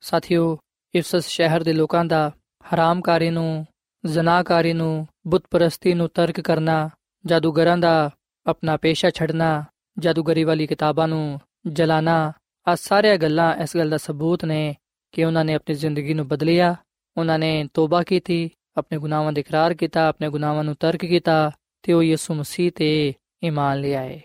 [0.00, 0.58] ਸਾਥੀਓ
[0.94, 2.30] ਇਫਸਸ ਸ਼ਹਿਰ ਦੇ ਲੋਕਾਂ ਦਾ
[2.64, 3.66] ਹਰਾਮਕਾਰੀ ਨੂੰ
[4.04, 6.90] ਜ਼ਨਾਕਾਰੀ ਨੂੰ, ਬੁੱਤਪਰਸਤੀ ਨੂੰ ਤਰਕ ਕਰਨਾ,
[7.24, 8.10] ਜਾਦੂਗਰਾਂ ਦਾ
[8.46, 9.64] ਆਪਣਾ ਪੇਸ਼ਾ ਛੱਡਣਾ,
[9.98, 12.32] ਜਾਦੂਗਰੀ ਵਾਲੀ ਕਿਤਾਬਾਂ ਨੂੰ ਜਲਾਣਾ
[12.66, 14.74] ਆ ਸਾਰੀਆਂ ਗੱਲਾਂ ਇਸ ਗੱਲ ਦਾ ਸਬੂਤ ਨੇ
[15.12, 16.74] ਕਿ ਉਹਨਾਂ ਨੇ ਆਪਣੀ ਜ਼ਿੰਦਗੀ ਨੂੰ ਬਦਲਿਆ,
[17.16, 21.50] ਉਹਨਾਂ ਨੇ ਤੋਬਾ ਕੀਤੀ, ਆਪਣੇ ਗੁਨਾਹਾਂ ਦਾ ਇਕਰਾਰ ਕੀਤਾ, ਆਪਣੇ ਗੁਨਾਹਾਂ ਨੂੰ ਤਰਕ ਕੀਤਾ
[21.82, 24.20] ਤੇ ਉਹ ਯਿਸੂ ਮਸੀਹ ਤੇ ਈਮਾਨ ਲਿਆਏ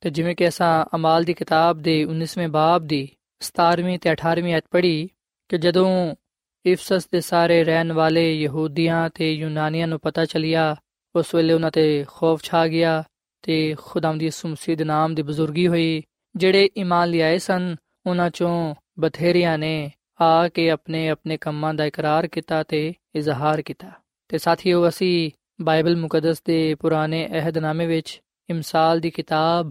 [0.00, 3.08] ਤੇ ਜਿਵੇਂ ਕਿ ਅਸਾਂ ਅਮਾਲ ਦੀ ਕਿਤਾਬ ਦੇ 19ਵੇਂ ਬਾਬ ਦੀ
[3.42, 5.08] 17ਵੀਂ ਤੇ 18ਵੀਂ ਅਧ ਪੜ੍ਹੀ
[5.50, 6.14] ਕਿ ਜਦੋਂ
[6.64, 10.76] ਇਫਸਸ ਦੇ ਸਾਰੇ ਰਹਿਣ ਵਾਲੇ ਯਹੂਦੀਆਂ ਤੇ ਯੂਨਾਨੀਆਂ ਨੂੰ ਪਤਾ ਚੱਲਿਆ,
[11.14, 13.02] ਉਸ ਵੇਲੇ ਉਹਨਾਂ ਤੇ ਖੌਫ ਛਾ ਗਿਆ
[13.44, 16.02] ਤੇ ਖੁਦਾਮ ਦੀ ਯਿਸੂ ਮਸੀਹ ਦੇ ਨਾਮ ਦੀ ਬਜ਼ੁਰਗੀ ਹੋਈ,
[16.36, 17.74] ਜਿਹੜੇ ਈਮਾਨ ਲਿਆਏ ਸਨ
[18.06, 19.90] ਉਹਨਾਂ ਚੋਂ ਬਥੇਰਿਆਂ ਨੇ
[20.20, 23.90] ਆ ਕੇ ਆਪਣੇ ਆਪਣੇ ਕੰਮਾਂ ਦਾ ਇਕਰਾਰ ਕੀਤਾ ਤੇ ਇਜ਼ਹਾਰ ਕੀਤਾ।
[24.28, 29.70] ਤੇ ਸਾਥੀਓ, ਅਸੀਂ ਬਾਈਬਲ ਮੁਕੱਦਸ ਦੇ ਪੁਰਾਣੇ ਅਹਿਦਨਾਮੇ ਵਿੱਚ ਇਮਸਾਲ ਦੀ ਕਿਤਾਬ,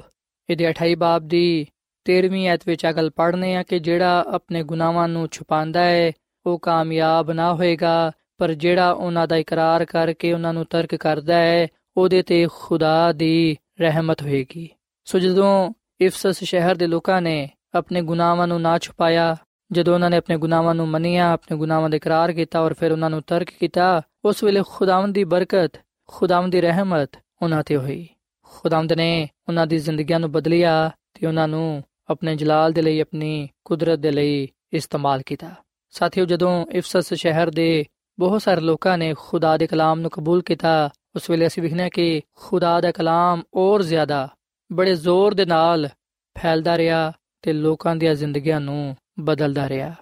[0.49, 1.67] ਇਹਦੇ 28 ਬਾਬ ਦੀ
[2.05, 6.11] 13ਵੀਂ ਐਤ ਵਿੱਚ ਅਗਲ ਪੜ੍ਹਨੇ ਆ ਕਿ ਜਿਹੜਾ ਆਪਣੇ ਗੁਨਾਹਾਂ ਨੂੰ ਛੁਪਾਉਂਦਾ ਹੈ
[6.45, 11.67] ਉਹ ਕਾਮਯਾਬ ਨਾ ਹੋਏਗਾ, ਪਰ ਜਿਹੜਾ ਉਹਨਾਂ ਦਾ ਇਕਰਾਰ ਕਰਕੇ ਉਹਨਾਂ ਨੂੰ ਤਰਕ ਕਰਦਾ ਹੈ
[11.97, 14.69] ਉਹਦੇ ਤੇ ਖੁਦਾ ਦੀ ਰਹਿਮਤ ਹੋਏਗੀ।
[15.05, 19.35] ਸੋ ਜਦੋਂ ਇਫਸਸ ਸ਼ਹਿਰ ਦੇ ਲੋਕਾਂ ਨੇ ਆਪਣੇ ਗੁਨਾਹਾਂ ਨੂੰ ਨਾ ਛੁਪਾਇਆ।
[19.71, 23.09] ਜਦੋਂ ਉਹਨਾਂ ਨੇ ਆਪਣੇ ਗੁਨਾਹਾਂ ਨੂੰ ਮੰਨਿਆ, ਆਪਣੇ ਗੁਨਾਹਾਂ ਦਾ ਇਕਰਾਰ ਕੀਤਾ ਔਰ ਫਿਰ ਉਹਨਾਂ
[23.09, 25.71] ਨੂੰ ਤਰਕ ਕੀਤਾ, ਉਸ ਵੇਲੇ ਖੁਦਾਵੰਦ ਦੀ ਬਰਕਤ,
[26.07, 27.09] ਖੁਦਾਵੰਦ ਦੀ ਰਹਿਮਤ
[27.41, 28.07] ਉਹਨਾਂ ਤੇ ਹੋਈ।
[28.43, 33.49] ਖੁਦਾਵੰਦ ਨੇ ਉਹਨਾਂ ਦੀ ਜ਼ਿੰਦਗੀਆਂ ਨੂੰ ਬਦਲਿਆ ਤੇ ਉਹਨਾਂ ਨੂੰ ਆਪਣੇ ਜਲਾਲ ਦੇ ਲਈ, ਆਪਣੀ
[33.65, 35.49] ਕੁਦਰਤ ਦੇ ਲਈ ਇਸਤੇਮਾਲ ਕੀਤਾ।
[35.91, 37.85] ਸਾਥੀਓ, ਜਦੋਂ ਇਫਸਸ ਸ਼ਹਿਰ ਦੇ
[38.19, 42.21] ਬਹੁਤ ਸਾਰੇ ਲੋਕਾਂ ਨੇ ਖੁਦਾ ਦੇ ਕਲਾਮ ਨੂੰ ਕਬੂਲ ਕੀਤਾ, ਉਸ ਵੇਲੇ ਅਸੀਂ ਵਿਖਣਾ ਕਿ
[42.35, 44.29] ਖੁਦਾ ਦਾ ਕਲਾਮ ਹੋਰ ਜ਼ਿਆਦਾ,
[44.73, 45.89] ਬੜੇ ਜ਼ੋਰ ਦੇ ਨਾਲ
[46.37, 47.11] ਫੈਲਦਾ ਰਿਹਾ।
[47.43, 49.93] ਤੇ ਲੋਕਾਂ ਦੀਆਂ ਜ਼ਿੰਦਗੀਆਂ ਨੂੰ ਬਦਲਦਾ ਰਿਹਾ।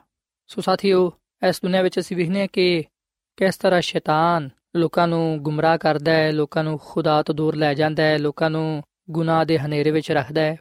[0.49, 1.11] ਸੋ ਸਾਥੀਓ,
[1.47, 2.83] ਇਸ ਦੁਨੀਆਂ ਵਿੱਚ ਅਸੀਂ ਵਿਖਨੇ ਕਿ
[3.37, 8.03] ਕਿਸ ਤਰ੍ਹਾਂ ਸ਼ੈਤਾਨ ਲੋਕਾਂ ਨੂੰ ਗੁੰਮਰਾਹ ਕਰਦਾ ਹੈ, ਲੋਕਾਂ ਨੂੰ ਖੁਦਾ ਤੋਂ ਦੂਰ ਲੈ ਜਾਂਦਾ
[8.03, 10.57] ਹੈ, ਲੋਕਾਂ ਨੂੰ ਗੁਨਾਹ ਦੇ ਹਨੇਰੇ ਵਿੱਚ ਰੱਖਦਾ ਹੈ।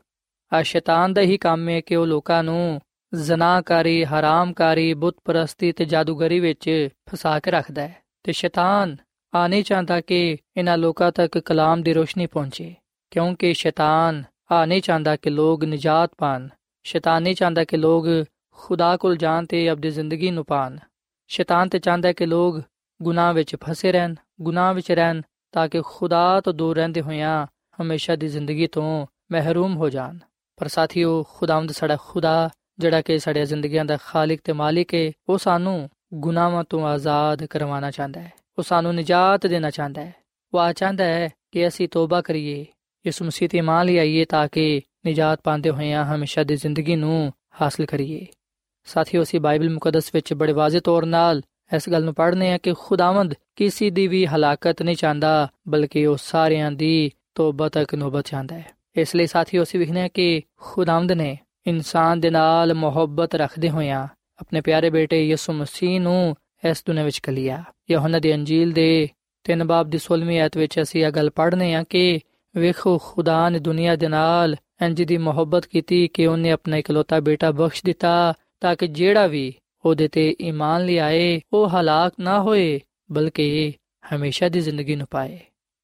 [0.53, 2.81] ਆ ਸ਼ੈਤਾਨ ਦਾ ਹੀ ਕੰਮ ਹੈ ਕਿ ਉਹ ਲੋਕਾਂ ਨੂੰ
[3.15, 8.97] ਜ਼ਨਾਕਾਰੀ ਹਰਾਮਕਾਰੀ ਬੁੱਤ ਪ੍ਰਸਤੀ ਤੇ ਜਾਦੂਗਰੀ ਵਿੱਚ ਫਸਾ ਕੇ ਰੱਖਦਾ ਹੈ। ਤੇ ਸ਼ੈਤਾਨ
[9.35, 12.75] ਆ ਨਹੀਂ ਚਾਹੁੰਦਾ ਕਿ ਇਹਨਾਂ ਲੋਕਾਂ ਤੱਕ ਕਲਾਮ ਦੀ ਰੋਸ਼ਨੀ ਪਹੁੰਚੇ,
[13.11, 16.49] ਕਿਉਂਕਿ ਸ਼ੈਤਾਨ ਆ ਨਹੀਂ ਚਾਹੁੰਦਾ ਕਿ ਲੋਕ ਨਜਾਤ ਪਾਣ।
[16.83, 20.77] ਸ਼ੈਤਾਨ ਨਹੀਂ ਚਾਹੁੰਦਾ ਕਿ ਲੋਕ ਖੁਦਾ ਕੋਲ ਜਾਣ ਤੇ ਆਪਣੀ ਜ਼ਿੰਦਗੀ ਨੂੰ ਪਾਣ।
[21.29, 22.63] ਸ਼ੈਤਾਨ ਤੇ ਚਾਹੁੰਦਾ ਕਿ ਲੋਕ
[23.03, 27.47] ਗੁਨਾਹ ਵਿੱਚ ਫਸੇ ਰਹਿਣ, ਗੁਨਾਹ ਵਿੱਚ ਰਹਿਣ ਤਾਂ ਕਿ ਖੁਦਾ ਤੋਂ ਦੂਰ ਰਹਿੰਦੇ ਹੋਇਆਂ
[27.83, 30.19] ਹਮੇਸ਼ਾ ਦੀ ਜ਼ਿੰਦਗੀ ਤੋਂ ਮਹਿਰੂਮ ਹੋ ਜਾਣ।
[30.57, 35.39] ਪਰ ਸਾਥੀਓ, ਖੁਦਾਵੰਦ ਸਾਡਾ ਖੁਦਾ, ਜਿਹੜਾ ਕਿ ਸਾਡੀਆਂ ਜ਼ਿੰਦਗੀਆਂ ਦਾ ਖਾਲਕ ਤੇ ਮਾਲਿਕ ਹੈ ਉਹ
[35.39, 40.15] ਸਾਨੂੰ ਗੁਨਾਹਾਂ ਤੋਂ ਆਜ਼ਾਦ ਕਰਵਾਉਣਾ ਚਾਹੁੰਦਾ ਹੈ। ਉਹ ਸਾਨੂੰ ਨਜਾਤ ਦੇਣਾ ਚਾਹੁੰਦਾ ਹੈ।
[40.55, 42.67] ਉਹ ਆ ਚਾਹੁੰਦਾ ਹੈ ਕਿ ਅਸੀਂ ਤੋਬਾ ਕਰੀਏ
[43.07, 47.33] ਇਸ ਮਸੀਹ ਤੇ ਮੰਨ ਲਈਏ ਤਾਂ ਕਿ ਨਜਾਤ ਪਾਉਂਦੇ ਹੋਇਆਂ ਹਮੇਸ਼ਾ ਦੀ ਜ਼ਿੰਦਗੀ ਨੂੰ
[47.63, 48.27] ਹਾਸਲ ਕਰੀਏ।
[48.85, 51.43] ਸਾਥੀਓ, ਅਸੀਂ ਬਾਈਬਲ ਮੁਕੱਦਸ ਵਿੱਚ ਬੜੇ ਵਾਜ਼ਿਹ ਤੌਰ ਨਾਲ
[51.77, 56.17] ਇਸ ਗੱਲ ਨੂੰ ਪੜ੍ਹਨੇ ਆ ਕਿ ਖੁਦਾਵੰਦ ਕਿਸੇ ਦੀ ਵੀ ਹਲਾਕਤ ਨਹੀਂ ਚਾਹੁੰਦਾ, ਬਲਕਿ ਉਹ
[56.17, 61.39] ਸਾਰਿਆਂ ਦੀ ਤੋਬਾ ਤੱਕ ਨੋਬਤ ਚਾਹੁੰਦਾ ਹੈ। ਇਸ ਲਈ ਸਾਥੀਓ, ਅਸੀਂ ਵਿਖਨੇ ਕਿ ਖੁਦਾਵੰਦ ਨੇ
[61.67, 64.09] ਇਨਸਾਨ ਦੇ ਨਾਲ ਮੁਹੱਬਤ ਰੱਖਦੇ ਹੋਇਆਂ
[64.41, 66.37] ਆਪਣੇ ਪਿਆਰੇ ਬੇਟੇ ਯਿਸੂ ਮਸੀਹ ਨੂੰ
[66.71, 69.09] ਇਸ ਦੁਨੀਆਂ ਵਿੱਚ ਕਲਿਆ। ਯਹੋਨਾ ਦੀ ਅੰਜੀਲ ਦੇ
[69.45, 72.21] ਤਿੰਨ ਬਾਬ ਦੀ 16ਵੀਂ ਆਇਤ ਵਿੱਚ ਅਸੀਂ ਇਹ ਗੱਲ ਪੜ੍ਹਨੇ ਆ ਕਿ
[72.57, 77.51] ਵੇਖੋ, ਖੁਦਾ ਨੇ ਦੁਨੀਆ ਦੇ ਨਾਲ ਇੰਜ ਦੀ ਮੁਹੱਬਤ ਕੀਤੀ ਕਿ ਉਹਨੇ ਆਪਣਾ ਇਕਲੌਤਾ ਬੇਟਾ
[77.51, 82.81] ਬਖਸ਼ ਦਿੱਤਾ ਤਾਂ ਕਿ ਜਿਹੜਾ ਵੀ ਉਹਦੇ ਤੇ ਈਮਾਨ ਲਿਆਏ, ਉਹ ਹਲਾਕ ਨਾ ਹੋਏ,
[83.13, 83.73] ਬਲਕਿ
[84.15, 85.39] ਹਮੇਸ਼ਾ ਦੀ ਜ਼ਿੰਦਗੀ ਨੂੰ ਪਾਏ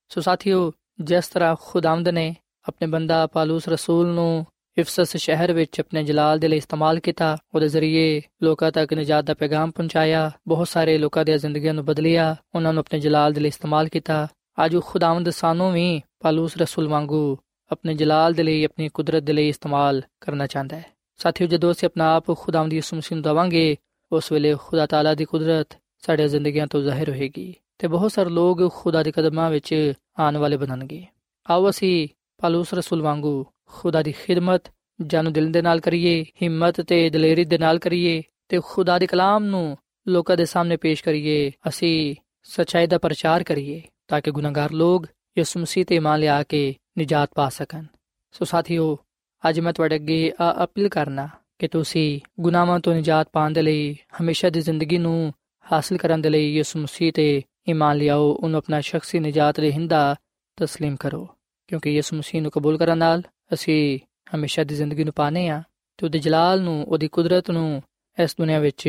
[0.09, 2.35] ਸੋ ਸਾਥੀਓ, ਜਿਸ ਤਰ੍ਹਾਂ ਖੁਦਾਵੰਦ ਨੇ
[2.69, 4.47] ਆਪਣੇ ਬੰਦਾ ਪਾਲੂਸ ਰਸੂਲ ਨੂੰ
[4.79, 9.35] ਇਫਸਸ ਸ਼ਹਿਰ ਵਿੱਚ ਆਪਣੇ ਜਲਾਲ ਦੇ ਲਈ ਇਸਤੇਮਾਲ ਕੀਤਾ, ਉਹਦੇ ਜ਼ਰੀਏ ਲੋਕਾਂ ਤੱਕ ਨਜਾਤ ਦਾ
[9.35, 13.49] ਪੈਗਾਮ ਪਹੁੰਚਾਇਆ, ਬਹੁਤ ਸਾਰੇ ਲੋਕਾਂ ਦੀਆਂ ਜ਼ਿੰਦਗੀਆਂ ਨੂੰ ਬਦਲਿਆ, ਉਹਨਾਂ ਨੂੰ ਆਪਣੇ ਜਲਾਲ ਦੇ ਲਈ
[13.49, 14.29] ਇਸਤੇਮਾਲ ਕੀਤਾ।
[14.65, 17.39] ਅੱਜ ਉਹ ਖੁਦਾਵੰਦ ਸਾਨੂੰ ਵੀ ਪਾਲੂਸ ਰਸੂਲ ਵਾਂਗੂ
[17.73, 20.85] ਆਪਣੇ ਜਲਾਲ ਦੇ ਲਈ, ਆਪਣੀ ਕੁਦਰਤ ਦੇ ਲਈ ਇਸਤੇਮਾਲ ਕਰਨਾ ਚਾਹੁੰਦਾ ਹੈ।
[21.17, 23.77] ਸਾਥੀਓ, ਜਦੋਂ ਅਸੀਂ ਆਪਣਾ ਆਪ ਖੁਦਾਵੰਦ ਦੀ ਯਿਸੂ ਮਸੀਹ ਨੂੰ ਦਵਾਂਗੇ,
[24.13, 28.73] ਉਸ ਵੇਲੇ ਖੁਦਾ ਤਾਲਾ ਦੀ ਕੁਦਰਤ ਸਾਡੇ ਜ਼ਿੰਦਗੀਆਂ ਤੋਂ ਜ਼ਾਹਿਰ ਹੋਏਗੀ ਤੇ ਬਹੁਤ ਸਾਰੇ ਲੋਕ
[28.75, 31.07] ਖੁਦਾ ਦੇ ਕਦਮਾਂ ਵਿੱਚ ਆਉਣ ਵਾਲੇ ਬਣਨਗੇ।
[31.51, 34.63] ਆਓ ਅਸੀਂ ਪਾਲੂਸ ਰਸੂਲ ਵਾਂਗੂ ਖੁਦਾ ਦੀ ਖਿਦਮਤ
[35.03, 39.45] ਜਾਨੂ ਦਿਲ ਦੇ ਨਾਲ ਕਰੀਏ, ਹਿੰਮਤ ਤੇ ਦਲੇਰੀ ਦੇ ਨਾਲ ਕਰੀਏ ਤੇ ਖੁਦਾ ਦੇ ਕਲਾਮ
[39.45, 39.77] ਨੂੰ
[40.09, 45.07] ਲੋਕਾਂ ਦੇ ਸਾਹਮਣੇ ਪੇਸ਼ ਕਰੀਏ, ਅਸੀਂ ਸਚਾਈ ਦਾ ਪ੍ਰਚਾਰ ਕਰੀਏ, ਤਾਂ ਕਿ ਗੁਨਾਹਗਾਰ ਲੋਕ
[45.39, 47.86] ਯਿਸੂ ਮਸੀਹ ਤੇ ਇਮਾਨ ਲਿਆ ਕੇ ਨਿਜਾਤ ਪਾ ਸਕਣ
[48.32, 48.98] ਸੋ ਸਾਥੀਓ
[49.44, 50.32] ਅੱਜ ਮੈਂ ਤੁਹਾਡੇ ਅੱਗੇ
[50.64, 55.34] ਅਪੀਲ ਕਰਨਾ ਕਿ ਤੁਸੀਂ ਗੁਨਾਹਾਂ ਤੋਂ ਨਿਜਾਤ ਪਾਉਣ ਦੇ ਲਈ ਹਮੇਸ਼ਾ ਦੀ ਜ਼ਿੰਦਗੀ ਨੂੰ
[55.66, 60.16] ਹਾਸਲ ਕਰਨ ਦੇ ਲਈ ਯਿਸੂ ਮਸੀਹ ਤੇ ਇਮਾਨ ਲਿਆਓ ਉਹਨੂੰ ਆਪਣਾ ਸ਼ਖਸੀ ਨਿਜਾਤ ਰਹਿੰਦਾ
[60.58, 61.28] تسلیم ਕਰੋ
[61.70, 63.24] ਕਿਉਂਕਿ ਯਿਸੂ ਮਸੀਹ ਨੂੰ ਕਬੂਲ ਕਰਨ ਨਾਲ
[63.54, 64.00] ਅਸੀਂ
[64.36, 65.62] ਹਮੇਸ਼ਾ ਦੀ ਜ਼ਿੰਦਗੀ ਨੂੰ ਪਾਣੇ ਆ
[65.98, 67.82] ਤੇ ਉਹਦੇ ਜਲਾਲ ਨੂੰ ਉਹਦੀ ਕੁਦਰਤ ਨੂੰ
[68.18, 68.88] ਇਸ ਦੁਨੀਆ ਵਿੱਚ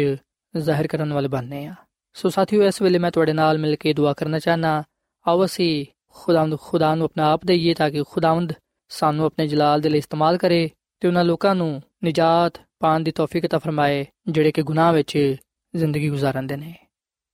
[0.55, 1.75] ਜ਼ਾਹਿਰ ਕਰਨ ਵਾਲੇ ਬਣਨੇ ਆ
[2.17, 4.83] ਸੋ ਸਾਥੀਓ ਇਸ ਵੇਲੇ ਮੈਂ ਤੁਹਾਡੇ ਨਾਲ ਮਿਲ ਕੇ ਦੁਆ ਕਰਨਾ ਚਾਹਨਾ
[5.27, 8.54] ਆਓ ਅਸੀਂ ਖੁਦਾਵੰਦ ਖੁਦਾ ਨੂੰ ਆਪਣਾ ਆਪ ਦਈਏ ਤਾਂ ਕਿ ਖੁਦਾਵੰਦ
[8.90, 13.46] ਸਾਨੂੰ ਆਪਣੇ ਜਲਾਲ ਦੇ ਲਈ ਇਸਤੇਮਾਲ ਕਰੇ ਤੇ ਉਹਨਾਂ ਲੋਕਾਂ ਨੂੰ ਨਜਾਤ ਪਾਣ ਦੀ ਤੌਫੀਕ
[13.46, 15.36] عطا ਫਰਮਾਏ, ਜਿਹੜੇ ਕਿ ਗੁਨਾਹ ਵਿੱਚ
[15.76, 16.76] ਜ਼ਿੰਦਗੀ گزارਦੇ ਨੇ।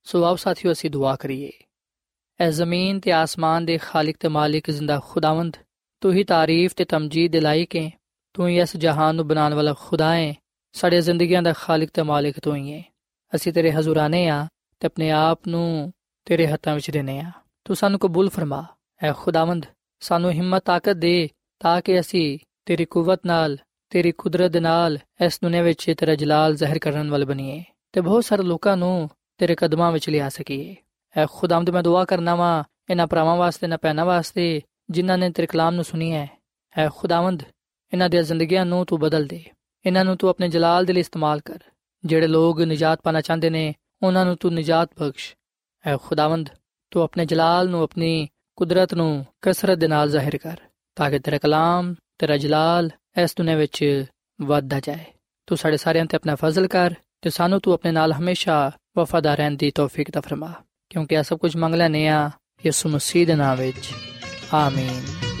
[0.04, 1.50] ਸੋ ਆਪ ਸਾਥੀਓ, ਅਸੀਂ ਦੁਆ ਕਰੀਏ।
[2.40, 5.56] ਐ ਜ਼ਮੀਨ ਤੇ ਆਸਮਾਨ ਦੇ ਖਾਲਕ ਤੇ ਮਾਲਿਕ ਜ਼ਿੰਦਾ ਖੁਦਾਵੰਦ,
[6.00, 7.90] ਤੂੰ ਹੀ ਤਾਰੀਫ ਤੇ ਤਮਜੀਦ ਦੇ ਲਾਇਕ ਹੈ।
[8.34, 10.34] ਤੂੰ ਹੀ ਇਸ ਜਹਾਨ ਨੂੰ ਬਣਾਉਣ ਵਾਲਾ ਖੁਦਾ ਹੈ।
[10.72, 12.82] ਸਾਡੇ ਜ਼ਿੰਦਗੀਆਂ ਦਾ ਖਾਲਕ ਤੇ ਮਾਲਿਕ ਤੂੰ ਹੀ ਹੈ।
[13.34, 14.46] ਅਸੀਂ ਤੇਰੇ ਹਜ਼ੂਰਾਨੇ ਆ
[14.80, 15.92] ਤੇ ਆਪਣੇ ਆਪ ਨੂੰ
[16.24, 17.30] ਤੇਰੇ ਹੱਥਾਂ ਵਿੱਚ ਦੇਨੇ ਆ।
[17.64, 18.64] ਤੂੰ ਸਾਨੂੰ ਕਬੂਲ ਫਰਮਾ,
[19.02, 19.66] ਐ ਖੁਦਾਵੰਦ।
[20.00, 21.28] ਸਾਨੂੰ ਹਿੰਮਤ, ਤਾਕਤ ਦੇ,
[21.60, 23.56] ਤਾਂ ਕਿ ਅਸੀਂ ਤੇਰੀ ਕੂਵਤ ਨਾਲ,
[23.90, 28.24] ਤੇਰੀ ਕੁਦਰਤ ਦੇ ਨਾਲ ਇਸ ਦੁਨੀਆਂ ਵਿੱਚ ਤੇਰਾ ਜਲਾਲ ਜ਼ਾਹਿਰ ਕਰਨ ਵਾਲੇ ਬਣੀਏ ਤੇ ਬਹੁਤ
[28.24, 30.76] ਸਾਰੇ ਲੋਕਾਂ ਨੂੰ ਤੇਰੇ ਕਦਮਾਂ ਵਿੱਚ ਲਿਆ ਸਕੀਏ।
[31.16, 35.46] ਐ ਖੁਦਾਵੰਦ, ਮੈਂ ਦੁਆ ਕਰਨਾ ਵਾ, ਇਹਨਾਂ ਭਰਾਵਾਂ ਵਾਸਤੇ ਨਾ ਪੈਣਾ ਵਾਸਤੇ, ਜਿਨ੍ਹਾਂ ਨੇ ਤੇਰੇ
[35.46, 36.28] ਕਲਾਮ ਨੂੰ ਸੁਣੀ ਹੈ
[36.76, 37.42] ਐ ਖੁਦਾਵੰਦ,
[37.92, 39.44] ਇਹਨਾਂ ਦੀਆਂ ਜ਼ਿੰਦਗੀਆਂ ਨੂੰ ਤੂੰ ਬਦਲ ਦੇ।
[39.86, 41.58] ਇਹਨਾਂ ਨੂੰ ਤੂੰ ਆਪਣੇ ਜਲਾਲ ਦੇ ਲਈ ਇਸਤੇਮਾਲ ਕਰ।
[42.04, 45.34] ਜਿਹੜੇ ਲੋਕ ਨਜਾਤ ਪਾਣਾ ਚਾਹੁੰਦੇ ਨੇ, ਉਹਨਾਂ ਨੂੰ ਤੂੰ ਨਜਾਤ ਬਖਸ਼।
[45.86, 46.48] ਐ ਖੁਦਾਵੰਦ
[46.94, 50.56] ਤੂੰ ਆਪਣੇ ਜਲਾਲ ਨੂੰ, ਆਪਣੀ ਕੁਦਰਤ ਨੂੰ ਕਸਰਤ ਦੇ ਨਾਲ ਜ਼ਾਹਿਰ ਕਰ,
[50.96, 52.90] ਤਾਂ ਕਿ ਤੇਰਾ ਕਲਾਮ, ਤੇਰਾ ਜਲਾਲ
[53.22, 54.04] ਇਸ ਦੁਨੀਆਂ ਵਿੱਚ
[54.40, 55.04] ਵਧਦਾ ਜਾਏ।
[55.46, 59.56] ਤੂੰ ਸਾਡੇ ਸਾਰਿਆਂ ਤੇ ਆਪਣਾ ਫਜ਼ਲ ਕਰ ਤੇ ਸਾਨੂੰ ਤੂੰ ਆਪਣੇ ਨਾਲ ਹਮੇਸ਼ਾ ਵਫਾਦਾਰ ਰਹਿਣ
[59.56, 60.52] ਦੀ ਤੌਫੀਕ ਤਾ ਫਰਮਾ,
[60.90, 62.30] ਕਿਉਂਕਿ ਇਹ ਸਭ ਕੁਝ ਮੰਗ ਲੈਨੇ ਆ
[62.66, 63.90] ਯਿਸੂ ਮਸੀਹ ਦੇ ਨਾਮ ਵਿੱਚ।
[64.54, 65.33] ਆਮੀਨ।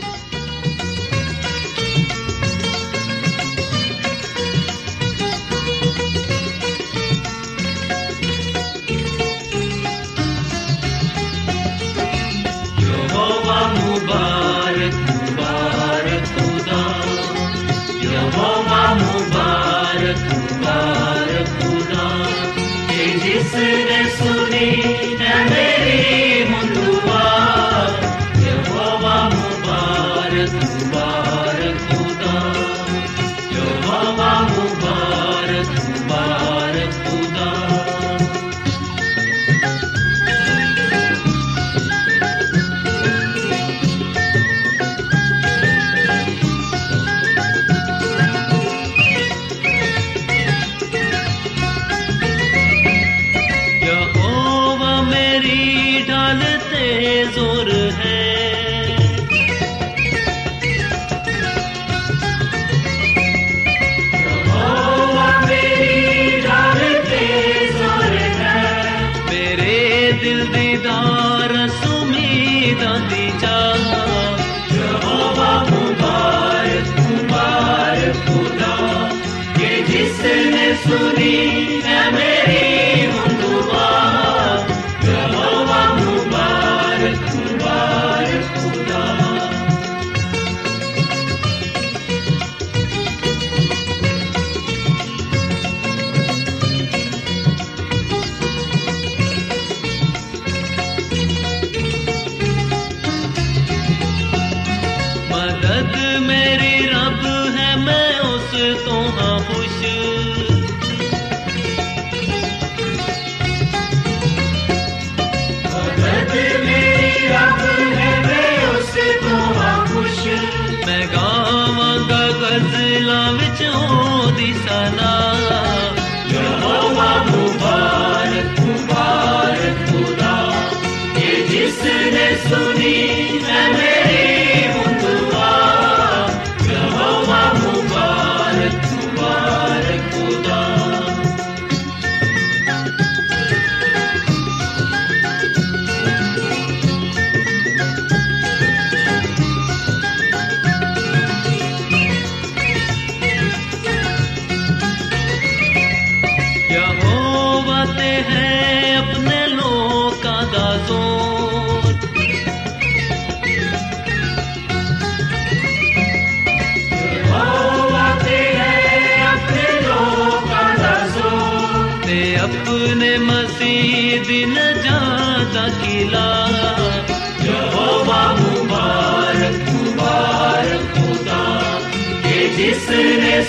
[14.14, 16.82] मुबारक मुबारक खुदा।
[18.02, 22.26] यहोवा मुबारक मुबारक खुदा।
[22.90, 25.03] कि जिसने सुनी